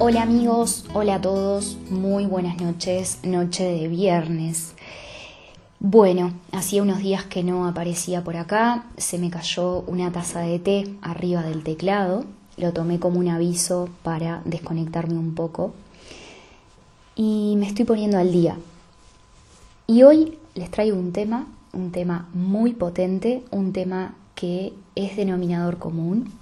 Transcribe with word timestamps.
Hola 0.00 0.22
amigos, 0.22 0.84
hola 0.94 1.16
a 1.16 1.20
todos, 1.20 1.76
muy 1.90 2.24
buenas 2.24 2.60
noches, 2.60 3.18
noche 3.24 3.64
de 3.64 3.88
viernes. 3.88 4.74
Bueno, 5.80 6.34
hacía 6.52 6.84
unos 6.84 7.00
días 7.00 7.24
que 7.24 7.42
no 7.42 7.66
aparecía 7.66 8.22
por 8.22 8.36
acá, 8.36 8.86
se 8.96 9.18
me 9.18 9.28
cayó 9.28 9.80
una 9.88 10.12
taza 10.12 10.42
de 10.42 10.60
té 10.60 10.94
arriba 11.02 11.42
del 11.42 11.64
teclado, 11.64 12.24
lo 12.56 12.72
tomé 12.72 13.00
como 13.00 13.18
un 13.18 13.28
aviso 13.28 13.88
para 14.04 14.40
desconectarme 14.44 15.18
un 15.18 15.34
poco. 15.34 15.74
Y 17.16 17.56
me 17.58 17.66
estoy 17.66 17.84
poniendo 17.84 18.18
al 18.18 18.30
día. 18.30 18.56
Y 19.88 20.04
hoy 20.04 20.38
les 20.54 20.70
traigo 20.70 20.96
un 20.96 21.10
tema, 21.10 21.48
un 21.72 21.90
tema 21.90 22.28
muy 22.34 22.72
potente, 22.72 23.42
un 23.50 23.72
tema 23.72 24.14
que 24.36 24.74
es 24.94 25.16
denominador 25.16 25.78
común, 25.78 26.32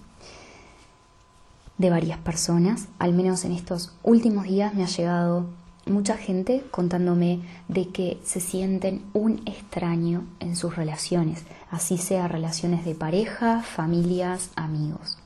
de 1.78 1.90
varias 1.90 2.18
personas, 2.18 2.88
al 2.98 3.12
menos 3.12 3.44
en 3.44 3.52
estos 3.52 3.92
últimos 4.02 4.44
días 4.44 4.74
me 4.74 4.82
ha 4.82 4.86
llegado 4.86 5.46
mucha 5.86 6.16
gente 6.16 6.64
contándome 6.70 7.40
de 7.68 7.88
que 7.88 8.18
se 8.24 8.40
sienten 8.40 9.02
un 9.12 9.42
extraño 9.46 10.24
en 10.40 10.56
sus 10.56 10.76
relaciones, 10.76 11.44
así 11.70 11.96
sea 11.96 12.28
relaciones 12.28 12.84
de 12.84 12.94
pareja, 12.94 13.62
familias, 13.62 14.50
amigos. 14.56 15.18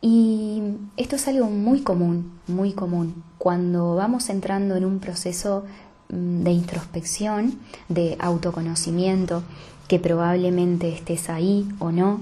Y 0.00 0.62
esto 0.96 1.16
es 1.16 1.28
algo 1.28 1.48
muy 1.48 1.82
común, 1.82 2.32
muy 2.48 2.72
común. 2.72 3.22
Cuando 3.38 3.94
vamos 3.94 4.28
entrando 4.30 4.74
en 4.74 4.84
un 4.84 4.98
proceso 4.98 5.64
mm, 6.08 6.42
de 6.42 6.50
introspección, 6.50 7.60
de 7.88 8.16
autoconocimiento, 8.18 9.44
que 9.86 10.00
probablemente 10.00 10.92
estés 10.92 11.30
ahí 11.30 11.68
o 11.78 11.92
no, 11.92 12.20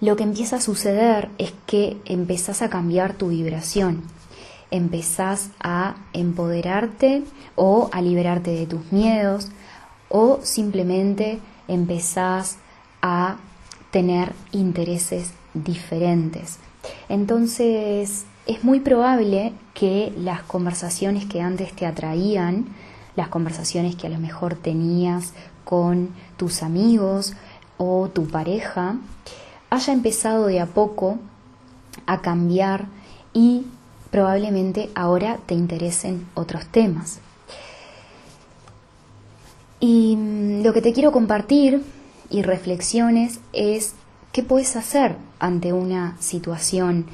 lo 0.00 0.16
que 0.16 0.24
empieza 0.24 0.56
a 0.56 0.60
suceder 0.60 1.30
es 1.38 1.52
que 1.66 1.96
empezás 2.04 2.62
a 2.62 2.68
cambiar 2.68 3.14
tu 3.14 3.28
vibración, 3.28 4.02
empezás 4.70 5.50
a 5.60 5.96
empoderarte 6.12 7.22
o 7.54 7.88
a 7.92 8.02
liberarte 8.02 8.50
de 8.50 8.66
tus 8.66 8.92
miedos 8.92 9.48
o 10.08 10.40
simplemente 10.42 11.40
empezás 11.68 12.58
a 13.00 13.36
tener 13.90 14.32
intereses 14.52 15.32
diferentes. 15.54 16.58
Entonces 17.08 18.26
es 18.46 18.64
muy 18.64 18.80
probable 18.80 19.52
que 19.74 20.12
las 20.16 20.42
conversaciones 20.42 21.24
que 21.24 21.40
antes 21.40 21.72
te 21.74 21.86
atraían, 21.86 22.66
las 23.16 23.28
conversaciones 23.28 23.96
que 23.96 24.06
a 24.06 24.10
lo 24.10 24.18
mejor 24.18 24.54
tenías 24.54 25.32
con 25.64 26.10
tus 26.36 26.62
amigos 26.62 27.34
o 27.78 28.08
tu 28.08 28.26
pareja, 28.28 28.96
haya 29.76 29.92
empezado 29.92 30.46
de 30.46 30.60
a 30.60 30.66
poco 30.66 31.18
a 32.06 32.20
cambiar 32.20 32.86
y 33.32 33.66
probablemente 34.10 34.90
ahora 34.94 35.38
te 35.46 35.54
interesen 35.54 36.26
otros 36.34 36.66
temas. 36.66 37.20
Y 39.78 40.16
mm, 40.16 40.62
lo 40.62 40.72
que 40.72 40.82
te 40.82 40.92
quiero 40.92 41.12
compartir 41.12 41.82
y 42.30 42.42
reflexiones 42.42 43.40
es 43.52 43.94
qué 44.32 44.42
puedes 44.42 44.76
hacer 44.76 45.16
ante 45.38 45.72
una 45.72 46.16
situación 46.20 47.06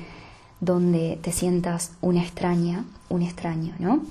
donde 0.60 1.18
te 1.20 1.33
sientas 1.33 1.92
una 2.00 2.23
extraña, 2.23 2.84
un 3.08 3.23
extraño, 3.23 3.74
¿no? 3.80 4.02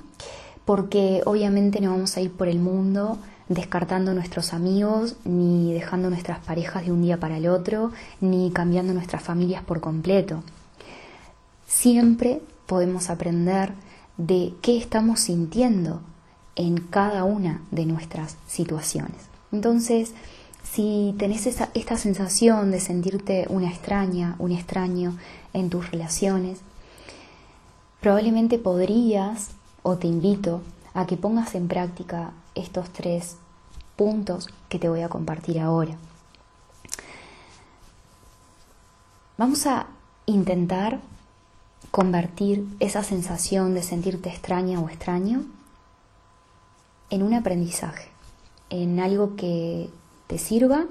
Porque 0.66 1.22
obviamente 1.26 1.82
no 1.82 1.92
vamos 1.92 2.16
a 2.18 2.22
ir 2.22 2.32
por 2.32 2.48
el 2.48 2.60
mundo 2.60 3.18
descartando 3.48 4.14
nuestros 4.14 4.54
amigos, 4.54 5.16
ni 5.26 5.74
dejando 5.74 6.10
nuestras 6.10 6.40
parejas 6.40 6.86
de 6.86 6.92
un 6.92 7.02
día 7.02 7.20
para 7.20 7.38
el 7.38 7.48
otro, 7.48 7.92
ni 8.22 8.52
cambiando 8.52 8.94
nuestras 8.94 9.22
familias 9.22 9.64
por 9.64 9.82
completo. 9.82 10.44
Siempre 11.68 12.42
podemos 12.66 13.10
aprender 13.10 13.74
de 14.18 14.54
qué 14.62 14.78
estamos 14.78 15.20
sintiendo 15.20 16.02
en 16.56 16.78
cada 16.78 17.24
una 17.24 17.62
de 17.72 17.86
nuestras 17.86 18.38
situaciones. 18.48 19.18
Entonces, 19.52 20.14
si 20.64 21.16
tenés 21.18 21.46
esta 21.48 21.98
sensación 21.98 22.72
de 22.72 22.80
sentirte 22.80 23.46
una 23.50 23.70
extraña, 23.70 24.36
un 24.40 24.52
extraño 24.52 25.18
en 25.54 25.70
tus 25.70 25.92
relaciones, 25.92 26.60
probablemente 28.00 28.58
podrías, 28.58 29.50
o 29.84 29.98
te 29.98 30.08
invito, 30.08 30.62
a 30.94 31.06
que 31.06 31.18
pongas 31.18 31.56
en 31.56 31.68
práctica 31.68 32.32
estos 32.56 32.90
tres 32.90 33.38
puntos 33.96 34.50
que 34.70 34.80
te 34.80 34.90
voy 34.90 35.02
a 35.02 35.10
compartir 35.10 35.60
ahora. 35.60 35.96
Vamos 39.38 39.66
a 39.66 39.88
intentar 40.26 41.00
convertir 41.90 42.66
esa 42.80 43.04
sensación 43.04 43.74
de 43.74 43.84
sentirte 43.84 44.30
extraña 44.30 44.80
o 44.80 44.90
extraño 44.90 45.44
en 47.10 47.24
un 47.24 47.34
aprendizaje, 47.34 48.10
en 48.70 49.00
algo 49.00 49.36
que 49.36 49.90
te 50.28 50.38
sirva, 50.38 50.86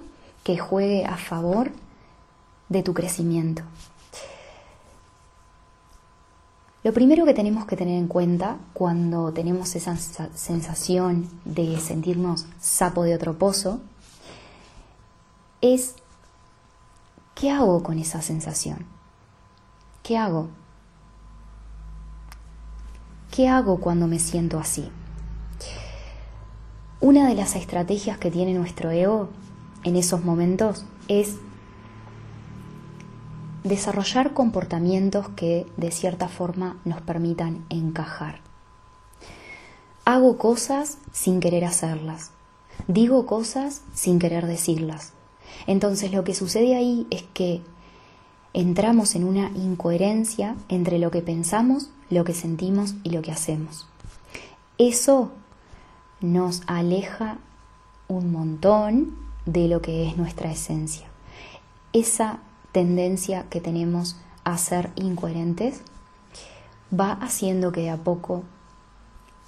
que 0.44 0.58
juegue 0.58 1.04
a 1.04 1.16
favor 1.16 1.70
de 2.68 2.82
tu 2.82 2.92
crecimiento. 2.92 3.62
Lo 6.82 6.94
primero 6.94 7.26
que 7.26 7.34
tenemos 7.34 7.66
que 7.66 7.76
tener 7.76 7.98
en 7.98 8.08
cuenta 8.08 8.56
cuando 8.72 9.32
tenemos 9.32 9.74
esa 9.76 9.96
sensación 9.96 11.28
de 11.44 11.78
sentirnos 11.78 12.46
sapo 12.58 13.02
de 13.02 13.14
otro 13.14 13.38
pozo 13.38 13.80
es 15.60 15.96
¿qué 17.34 17.50
hago 17.50 17.82
con 17.82 17.98
esa 17.98 18.22
sensación? 18.22 18.86
¿Qué 20.02 20.16
hago? 20.16 20.48
¿Qué 23.30 23.46
hago 23.46 23.78
cuando 23.78 24.06
me 24.06 24.18
siento 24.18 24.58
así? 24.58 24.90
Una 27.02 27.28
de 27.28 27.34
las 27.34 27.56
estrategias 27.56 28.16
que 28.16 28.30
tiene 28.30 28.54
nuestro 28.54 28.90
ego 28.90 29.28
en 29.84 29.96
esos 29.96 30.24
momentos 30.24 30.86
es 31.08 31.36
desarrollar 33.64 34.32
comportamientos 34.32 35.28
que 35.30 35.66
de 35.76 35.90
cierta 35.90 36.28
forma 36.28 36.78
nos 36.84 37.00
permitan 37.00 37.64
encajar. 37.68 38.40
Hago 40.04 40.38
cosas 40.38 40.98
sin 41.12 41.40
querer 41.40 41.64
hacerlas. 41.64 42.32
Digo 42.88 43.26
cosas 43.26 43.82
sin 43.94 44.18
querer 44.18 44.46
decirlas. 44.46 45.12
Entonces 45.66 46.12
lo 46.12 46.24
que 46.24 46.34
sucede 46.34 46.74
ahí 46.74 47.06
es 47.10 47.22
que 47.34 47.62
entramos 48.52 49.14
en 49.14 49.24
una 49.24 49.50
incoherencia 49.50 50.56
entre 50.68 50.98
lo 50.98 51.10
que 51.10 51.22
pensamos, 51.22 51.90
lo 52.08 52.24
que 52.24 52.34
sentimos 52.34 52.94
y 53.04 53.10
lo 53.10 53.22
que 53.22 53.32
hacemos. 53.32 53.86
Eso 54.78 55.30
nos 56.20 56.62
aleja 56.66 57.38
un 58.08 58.32
montón 58.32 59.16
de 59.46 59.68
lo 59.68 59.80
que 59.82 60.08
es 60.08 60.16
nuestra 60.16 60.50
esencia. 60.50 61.06
Esa 61.92 62.40
tendencia 62.72 63.44
que 63.50 63.60
tenemos 63.60 64.16
a 64.44 64.56
ser 64.58 64.90
incoherentes 64.96 65.82
va 66.98 67.12
haciendo 67.12 67.72
que 67.72 67.82
de 67.82 67.90
a 67.90 67.96
poco 67.96 68.44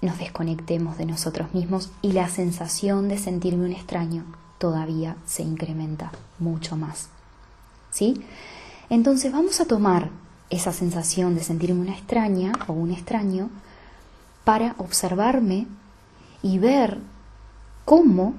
nos 0.00 0.19
desconectemos 0.19 0.99
de 0.99 1.06
nosotros 1.06 1.55
mismos 1.55 1.91
y 2.03 2.12
la 2.12 2.28
sensación 2.28 3.09
de 3.09 3.19
sentirme 3.19 3.66
un 3.66 3.72
extraño 3.72 4.25
todavía 4.58 5.17
se 5.26 5.43
incrementa 5.43 6.12
mucho 6.38 6.76
más. 6.76 7.08
¿Sí? 7.91 8.23
Entonces 8.91 9.32
vamos 9.32 9.61
a 9.61 9.64
tomar 9.64 10.11
esa 10.50 10.73
sensación 10.73 11.35
de 11.35 11.43
sentirme 11.43 11.81
una 11.81 11.93
extraña 11.93 12.52
o 12.67 12.73
un 12.73 12.91
extraño 12.91 13.49
para 14.44 14.75
observarme 14.79 15.67
y 16.43 16.58
ver 16.58 16.99
cómo 17.85 18.35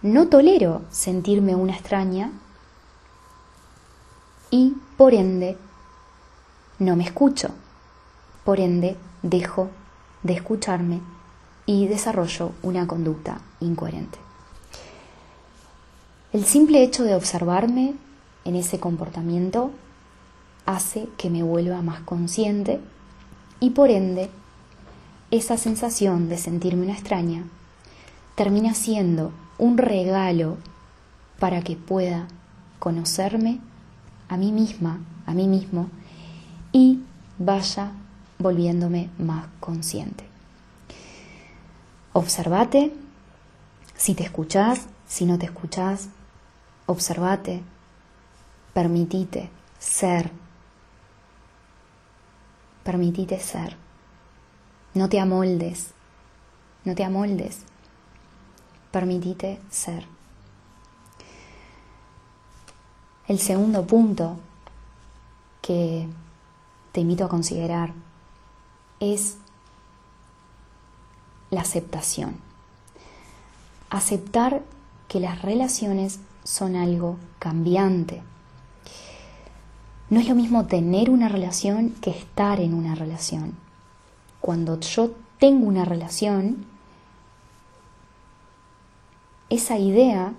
no 0.00 0.28
tolero 0.28 0.82
sentirme 0.90 1.54
una 1.54 1.74
extraña 1.74 2.32
y 4.52 4.76
por 4.98 5.14
ende 5.14 5.56
no 6.78 6.94
me 6.94 7.04
escucho. 7.04 7.48
Por 8.44 8.60
ende 8.60 8.96
dejo 9.22 9.70
de 10.22 10.34
escucharme 10.34 11.00
y 11.66 11.88
desarrollo 11.88 12.52
una 12.62 12.86
conducta 12.86 13.40
incoherente. 13.60 14.18
El 16.32 16.44
simple 16.44 16.82
hecho 16.82 17.02
de 17.02 17.14
observarme 17.14 17.94
en 18.44 18.54
ese 18.54 18.78
comportamiento 18.78 19.70
hace 20.66 21.08
que 21.16 21.30
me 21.30 21.42
vuelva 21.42 21.80
más 21.82 22.02
consciente 22.02 22.78
y 23.58 23.70
por 23.70 23.90
ende 23.90 24.28
esa 25.30 25.56
sensación 25.56 26.28
de 26.28 26.36
sentirme 26.36 26.84
una 26.84 26.94
extraña 26.94 27.44
termina 28.34 28.74
siendo 28.74 29.32
un 29.56 29.78
regalo 29.78 30.58
para 31.38 31.62
que 31.62 31.76
pueda 31.76 32.28
conocerme 32.78 33.60
a 34.32 34.38
mí 34.38 34.50
misma, 34.50 34.98
a 35.26 35.34
mí 35.34 35.46
mismo, 35.46 35.90
y 36.72 37.00
vaya 37.38 37.92
volviéndome 38.38 39.10
más 39.18 39.46
consciente. 39.60 40.24
Observate, 42.14 42.94
si 43.94 44.14
te 44.14 44.24
escuchás, 44.24 44.86
si 45.06 45.26
no 45.26 45.38
te 45.38 45.44
escuchás, 45.44 46.08
observate, 46.86 47.62
permitite 48.72 49.50
ser. 49.78 50.30
permitite 52.84 53.38
ser. 53.38 53.76
No 54.94 55.10
te 55.10 55.20
amoldes, 55.20 55.92
no 56.84 56.94
te 56.94 57.04
amoldes. 57.04 57.64
Permitite 58.90 59.60
ser. 59.70 60.06
El 63.28 63.38
segundo 63.38 63.86
punto 63.86 64.36
que 65.60 66.08
te 66.90 67.00
invito 67.00 67.24
a 67.24 67.28
considerar 67.28 67.92
es 68.98 69.36
la 71.50 71.60
aceptación. 71.60 72.36
Aceptar 73.90 74.62
que 75.06 75.20
las 75.20 75.42
relaciones 75.42 76.18
son 76.42 76.74
algo 76.74 77.16
cambiante. 77.38 78.22
No 80.10 80.18
es 80.18 80.28
lo 80.28 80.34
mismo 80.34 80.66
tener 80.66 81.08
una 81.08 81.28
relación 81.28 81.90
que 82.00 82.10
estar 82.10 82.58
en 82.58 82.74
una 82.74 82.96
relación. 82.96 83.54
Cuando 84.40 84.80
yo 84.80 85.12
tengo 85.38 85.66
una 85.66 85.84
relación, 85.84 86.66
esa 89.48 89.78
idea 89.78 90.32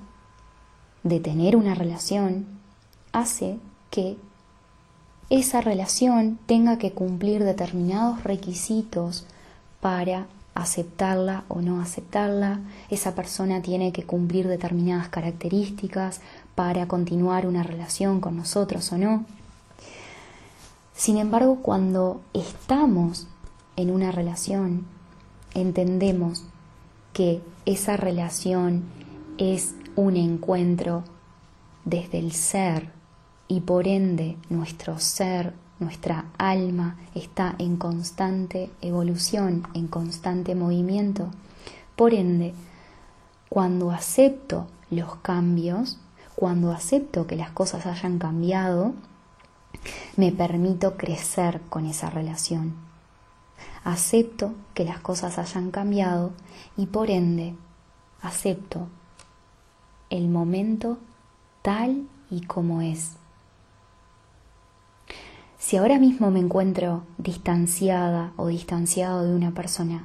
de 1.03 1.19
tener 1.19 1.55
una 1.55 1.75
relación 1.75 2.62
hace 3.13 3.57
que 3.89 4.17
esa 5.29 5.61
relación 5.61 6.37
tenga 6.45 6.77
que 6.77 6.91
cumplir 6.91 7.43
determinados 7.43 8.23
requisitos 8.23 9.25
para 9.79 10.27
aceptarla 10.55 11.45
o 11.47 11.61
no 11.61 11.81
aceptarla, 11.81 12.59
esa 12.89 13.15
persona 13.15 13.61
tiene 13.61 13.91
que 13.91 14.03
cumplir 14.03 14.47
determinadas 14.47 15.09
características 15.09 16.21
para 16.55 16.87
continuar 16.87 17.47
una 17.47 17.63
relación 17.63 18.19
con 18.19 18.37
nosotros 18.37 18.91
o 18.91 18.97
no. 18.97 19.25
Sin 20.95 21.17
embargo, 21.17 21.59
cuando 21.61 22.21
estamos 22.33 23.27
en 23.75 23.89
una 23.89 24.11
relación, 24.11 24.85
entendemos 25.55 26.43
que 27.13 27.41
esa 27.65 27.97
relación 27.97 28.83
es 29.37 29.73
un 29.95 30.17
encuentro 30.17 31.03
desde 31.85 32.19
el 32.19 32.31
ser 32.31 33.02
y 33.47 33.61
por 33.61 33.87
ende 33.87 34.37
nuestro 34.49 34.99
ser, 34.99 35.53
nuestra 35.79 36.25
alma 36.37 36.97
está 37.13 37.55
en 37.59 37.77
constante 37.77 38.69
evolución, 38.81 39.67
en 39.73 39.87
constante 39.87 40.55
movimiento. 40.55 41.29
Por 41.95 42.13
ende, 42.13 42.53
cuando 43.49 43.91
acepto 43.91 44.67
los 44.89 45.15
cambios, 45.17 45.99
cuando 46.35 46.71
acepto 46.71 47.27
que 47.27 47.35
las 47.35 47.51
cosas 47.51 47.85
hayan 47.85 48.17
cambiado, 48.17 48.93
me 50.15 50.31
permito 50.31 50.97
crecer 50.97 51.61
con 51.69 51.85
esa 51.85 52.09
relación. 52.09 52.73
Acepto 53.83 54.53
que 54.73 54.85
las 54.85 54.99
cosas 54.99 55.37
hayan 55.37 55.71
cambiado 55.71 56.31
y 56.77 56.85
por 56.85 57.09
ende 57.09 57.55
acepto 58.21 58.87
el 60.09 60.29
momento 60.29 60.97
tal 61.61 62.07
y 62.29 62.41
como 62.45 62.81
es. 62.81 63.17
Si 65.63 65.77
ahora 65.77 65.97
mismo 65.97 66.29
me 66.29 66.41
encuentro 66.41 67.03
distanciada 67.17 68.33
o 68.35 68.47
distanciado 68.47 69.23
de 69.23 69.33
una 69.33 69.51
persona, 69.51 70.03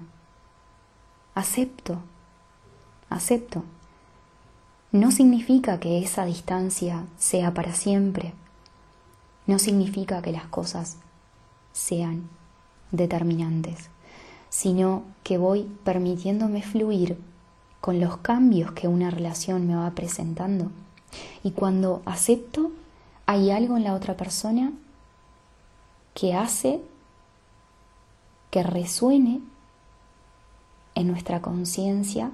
acepto, 1.35 1.99
acepto. 3.11 3.65
No 4.93 5.11
significa 5.11 5.81
que 5.81 5.99
esa 5.99 6.25
distancia 6.27 7.07
sea 7.19 7.55
para 7.55 7.75
siempre. 7.75 8.35
No 9.49 9.59
significa 9.59 10.23
que 10.23 10.31
las 10.31 10.47
cosas 10.47 10.99
sean 11.73 12.29
determinantes, 12.93 13.91
sino 14.51 15.03
que 15.25 15.39
voy 15.39 15.65
permitiéndome 15.83 16.63
fluir 16.63 17.19
con 17.81 17.99
los 17.99 18.19
cambios 18.19 18.71
que 18.71 18.87
una 18.87 19.11
relación 19.11 19.67
me 19.67 19.75
va 19.75 19.91
presentando. 19.91 20.71
Y 21.43 21.51
cuando 21.51 22.01
acepto, 22.05 22.71
hay 23.27 23.51
algo 23.51 23.77
en 23.77 23.83
la 23.83 23.95
otra 23.95 24.17
persona 24.17 24.73
que 26.19 26.35
hace 26.35 26.83
que 28.51 28.65
resuene 28.65 29.41
en 30.97 31.07
nuestra 31.07 31.41
conciencia 31.41 32.33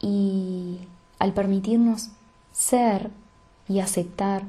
y 0.00 0.80
al 1.20 1.32
permitirnos 1.32 2.08
ser 2.50 3.12
y 3.68 3.78
aceptar, 3.78 4.42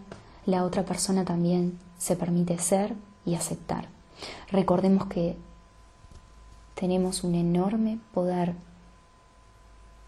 la 0.48 0.64
otra 0.64 0.84
persona 0.84 1.25
también 1.25 1.78
se 2.00 2.16
permite 2.16 2.58
ser 2.58 2.96
y 3.24 3.36
aceptar. 3.36 3.88
Recordemos 4.52 5.06
que 5.06 5.38
tenemos 6.74 7.24
un 7.24 7.36
enorme 7.36 8.00
poder 8.16 8.56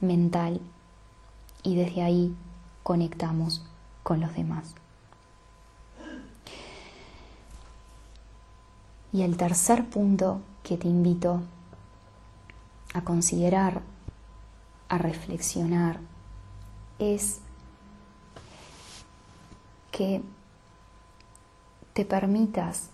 mental 0.01 0.61
y 1.61 1.75
desde 1.75 2.01
ahí 2.01 2.35
conectamos 2.81 3.63
con 4.01 4.19
los 4.19 4.33
demás. 4.33 4.73
Y 9.11 9.23
el 9.23 9.37
tercer 9.37 9.89
punto 9.89 10.41
que 10.63 10.77
te 10.77 10.87
invito 10.87 11.41
a 12.93 13.01
considerar, 13.01 13.81
a 14.87 14.97
reflexionar, 14.97 15.99
es 16.99 17.39
que 19.91 20.21
te 21.93 22.05
permitas 22.05 22.89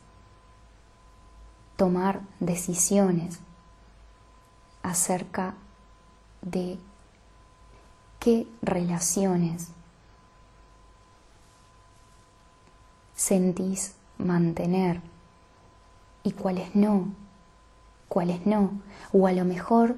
tomar 1.75 2.21
decisiones 2.39 3.39
acerca 4.83 5.55
de 6.41 6.79
qué 8.19 8.47
relaciones 8.61 9.69
sentís 13.15 13.95
mantener 14.17 15.01
y 16.25 16.31
cuáles 16.31 16.75
no, 16.75 17.13
cuáles 18.09 18.45
no. 18.45 18.71
O 19.13 19.27
a 19.27 19.31
lo 19.31 19.45
mejor 19.45 19.95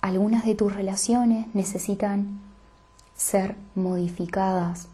algunas 0.00 0.46
de 0.46 0.54
tus 0.54 0.72
relaciones 0.72 1.52
necesitan 1.54 2.40
ser 3.14 3.56
modificadas 3.74 4.88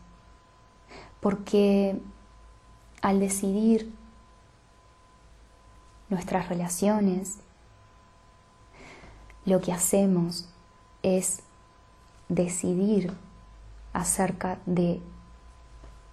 porque 1.20 2.00
al 3.02 3.20
decidir 3.20 3.92
nuestras 6.08 6.48
relaciones, 6.48 7.38
lo 9.44 9.60
que 9.60 9.72
hacemos 9.72 10.48
es 11.02 11.42
decidir 12.28 13.14
acerca 13.92 14.58
de 14.64 15.00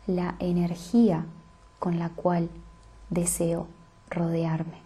la 0.06 0.36
energía 0.40 1.26
con 1.80 1.98
la 2.00 2.10
cual 2.10 2.50
deseo 3.10 3.68
rodearme. 4.10 4.82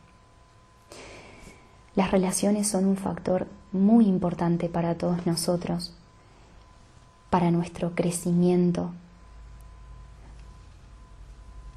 Las 1.96 2.12
relaciones 2.12 2.68
son 2.68 2.86
un 2.86 2.98
factor 2.98 3.48
muy 3.72 4.06
importante 4.06 4.70
para 4.70 4.96
todos 4.96 5.25
nosotros, 5.25 5.94
para 7.30 7.51
nuestro 7.51 7.96
crecimiento, 7.96 8.92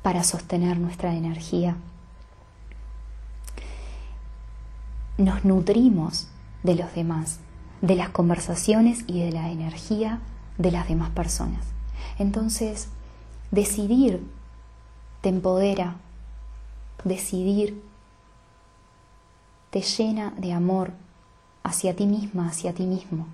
para 0.02 0.22
sostener 0.22 0.78
nuestra 0.78 1.14
energía. 1.14 1.76
Nos 5.16 5.44
nutrimos 5.44 6.28
de 6.62 6.74
los 6.74 6.94
demás, 6.94 7.40
de 7.80 7.94
las 7.94 8.10
conversaciones 8.10 9.04
y 9.06 9.20
de 9.20 9.32
la 9.32 9.50
energía 9.50 10.20
de 10.58 10.70
las 10.70 10.88
demás 10.88 11.10
personas. 11.10 11.64
Entonces, 12.18 12.88
decidir 13.50 14.22
te 15.20 15.28
empodera, 15.30 15.96
decidir 17.04 17.82
te 19.70 19.80
llena 19.80 20.32
de 20.36 20.52
amor 20.52 20.92
hacia 21.62 21.96
ti 21.96 22.06
misma, 22.06 22.48
hacia 22.48 22.72
ti 22.74 22.84
mismo. 22.84 23.26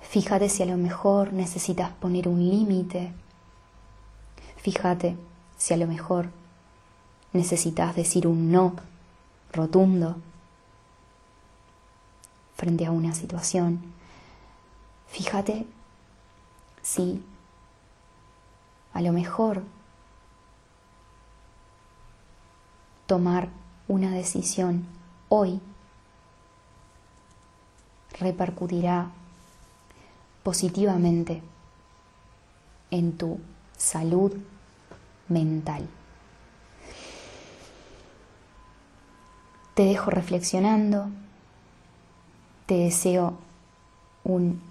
Fíjate 0.00 0.48
si 0.48 0.62
a 0.62 0.66
lo 0.66 0.76
mejor 0.76 1.32
necesitas 1.32 1.90
poner 1.92 2.28
un 2.28 2.38
límite. 2.38 3.12
Fíjate 4.58 5.16
si 5.56 5.74
a 5.74 5.76
lo 5.76 5.86
mejor 5.86 6.30
necesitas 7.32 7.96
decir 7.96 8.28
un 8.28 8.52
no 8.52 8.76
rotundo 9.52 10.16
frente 12.56 12.86
a 12.86 12.92
una 12.92 13.12
situación. 13.12 13.80
Fíjate 15.08 15.66
si 16.82 17.22
a 18.92 19.00
lo 19.00 19.12
mejor 19.12 19.62
tomar 23.06 23.48
una 23.88 24.10
decisión 24.10 24.86
hoy 25.28 25.60
repercutirá 28.18 29.10
positivamente 30.42 31.42
en 32.90 33.16
tu 33.16 33.40
salud, 33.76 34.32
mental. 35.28 35.88
Te 39.74 39.84
dejo 39.84 40.10
reflexionando. 40.10 41.08
Te 42.66 42.74
deseo 42.74 43.36
un 44.22 44.62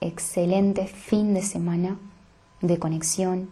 excelente 0.00 0.86
fin 0.86 1.34
de 1.34 1.42
semana 1.42 1.96
de 2.60 2.78
conexión. 2.78 3.50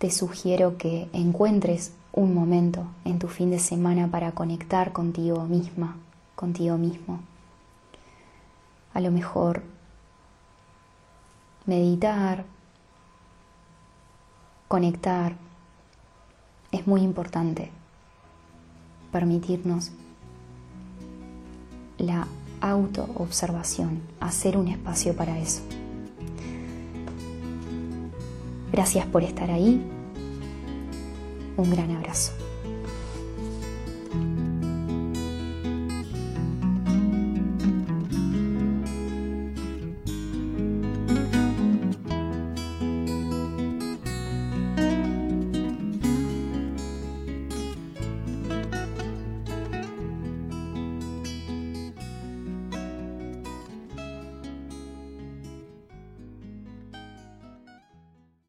Te 0.00 0.10
sugiero 0.10 0.78
que 0.78 1.10
encuentres 1.12 1.92
un 2.14 2.32
momento 2.34 2.86
en 3.04 3.18
tu 3.18 3.28
fin 3.28 3.50
de 3.50 3.58
semana 3.58 4.08
para 4.08 4.32
conectar 4.32 4.94
contigo 4.94 5.44
misma, 5.44 5.94
contigo 6.36 6.78
mismo. 6.78 7.20
A 8.94 9.00
lo 9.02 9.10
mejor 9.10 9.62
meditar, 11.66 12.46
conectar, 14.68 15.36
es 16.72 16.86
muy 16.86 17.02
importante 17.02 17.70
permitirnos 19.12 19.92
la 21.98 22.26
autoobservación, 22.62 24.00
hacer 24.18 24.56
un 24.56 24.68
espacio 24.68 25.14
para 25.14 25.38
eso. 25.38 25.60
Gracias 28.72 29.06
por 29.06 29.22
estar 29.22 29.50
ahí. 29.50 29.80
Un 31.56 31.70
gran 31.70 31.90
abrazo. 31.90 32.32